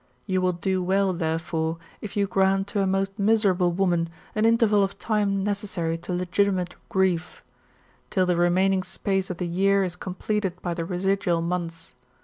You 0.25 0.41
will 0.41 0.53
do 0.53 0.81
well, 0.81 1.13
therefore, 1.13 1.77
if 2.01 2.17
you 2.17 2.25
grant 2.25 2.65
to 2.69 2.81
a 2.81 2.87
most 2.87 3.19
miserable 3.19 3.71
woman 3.71 4.09
an 4.33 4.45
interval 4.45 4.83
of 4.83 4.97
time 4.97 5.43
necessary 5.43 5.95
to 5.99 6.11
legitimate 6.11 6.73
grief; 6.89 7.43
till 8.09 8.25
the 8.25 8.35
remaining 8.35 8.81
space 8.81 9.29
of 9.29 9.37
the 9.37 9.45
year 9.45 9.83
is 9.83 9.95
completed 9.95 10.59
by 10.63 10.73
the 10.73 10.85
residual 10.85 11.43
months. 11.43 11.93